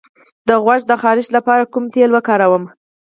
د 0.47 0.49
غوږ 0.63 0.81
د 0.87 0.93
خارش 1.01 1.27
لپاره 1.37 1.69
کوم 1.73 1.85
تېل 1.93 2.09
وکاروم؟ 2.13 2.63